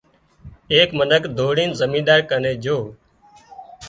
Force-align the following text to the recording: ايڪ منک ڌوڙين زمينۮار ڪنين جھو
ايڪ 0.73 0.89
منک 0.99 1.23
ڌوڙين 1.37 1.71
زمينۮار 1.81 2.19
ڪنين 2.29 2.55
جھو 2.63 2.77